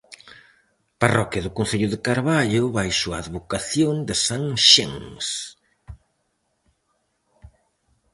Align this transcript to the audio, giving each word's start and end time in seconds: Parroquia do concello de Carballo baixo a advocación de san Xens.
Parroquia 1.01 1.41
do 1.45 1.51
concello 1.57 1.87
de 1.91 1.99
Carballo 2.07 2.63
baixo 2.77 3.07
a 3.11 3.19
advocación 3.23 3.95
de 4.07 4.15
san 4.25 4.43
Xens. 4.69 5.27